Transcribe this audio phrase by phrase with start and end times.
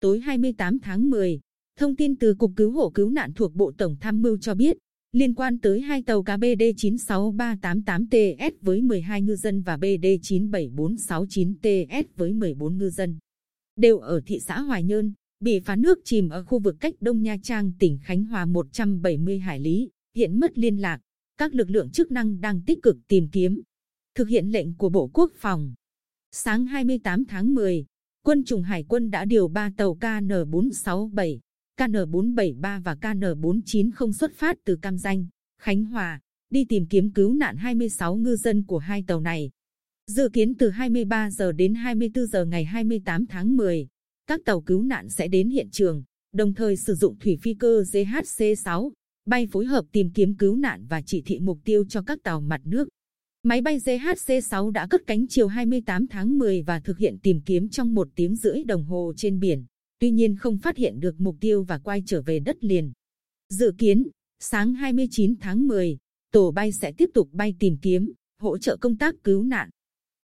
[0.00, 1.40] Tối 28 tháng 10,
[1.78, 4.76] thông tin từ Cục Cứu hộ Cứu nạn thuộc Bộ Tổng Tham mưu cho biết,
[5.12, 12.04] liên quan tới hai tàu cá BD 96388TS với 12 ngư dân và BD 97469TS
[12.16, 13.18] với 14 ngư dân,
[13.76, 17.22] đều ở thị xã Hoài Nhơn, bị phá nước chìm ở khu vực cách Đông
[17.22, 21.00] Nha Trang, tỉnh Khánh Hòa 170 hải lý, hiện mất liên lạc.
[21.36, 23.62] Các lực lượng chức năng đang tích cực tìm kiếm,
[24.14, 25.74] thực hiện lệnh của Bộ Quốc phòng.
[26.32, 27.86] Sáng 28 tháng 10,
[28.28, 31.38] quân chủng hải quân đã điều 3 tàu KN467,
[31.80, 35.26] KN473 và KN490 xuất phát từ Cam Danh,
[35.62, 39.50] Khánh Hòa, đi tìm kiếm cứu nạn 26 ngư dân của hai tàu này.
[40.06, 43.88] Dự kiến từ 23 giờ đến 24 giờ ngày 28 tháng 10,
[44.26, 46.02] các tàu cứu nạn sẽ đến hiện trường,
[46.32, 48.90] đồng thời sử dụng thủy phi cơ JHC6
[49.26, 52.40] bay phối hợp tìm kiếm cứu nạn và chỉ thị mục tiêu cho các tàu
[52.40, 52.88] mặt nước.
[53.42, 57.68] Máy bay JHc6 đã cất cánh chiều 28 tháng 10 và thực hiện tìm kiếm
[57.68, 59.64] trong một tiếng rưỡi đồng hồ trên biển,
[59.98, 62.92] tuy nhiên không phát hiện được mục tiêu và quay trở về đất liền.
[63.48, 64.08] Dự kiến,
[64.40, 65.98] sáng 29 tháng 10,
[66.32, 69.70] tổ bay sẽ tiếp tục bay tìm kiếm, hỗ trợ công tác cứu nạn.